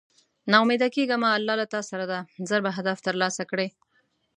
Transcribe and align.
نا 0.51 0.55
اميده 0.63 0.87
کيږه 0.95 1.15
مه 1.21 1.29
الله 1.37 1.55
له 1.61 1.67
تاسره 1.75 2.05
ده 2.11 2.19
ژر 2.47 2.59
به 2.65 2.71
هدف 2.77 2.97
تر 3.05 3.15
لاسه 3.21 3.43
کړی 3.51 3.67